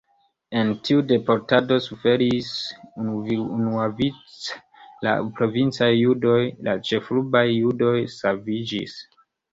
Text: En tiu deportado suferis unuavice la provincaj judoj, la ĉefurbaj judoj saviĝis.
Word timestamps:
En 0.59 0.69
tiu 0.87 1.01
deportado 1.09 1.75
suferis 1.87 2.47
unuavice 3.03 4.57
la 5.09 5.13
provincaj 5.41 5.91
judoj, 6.01 6.41
la 6.69 6.75
ĉefurbaj 6.91 7.47
judoj 7.61 7.97
saviĝis. 8.19 8.99